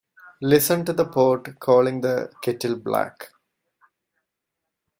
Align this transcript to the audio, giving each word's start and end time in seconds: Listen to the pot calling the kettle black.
Listen 0.41 0.83
to 0.83 0.93
the 0.93 1.05
pot 1.05 1.59
calling 1.59 2.01
the 2.01 2.33
kettle 2.41 2.75
black. 2.75 3.29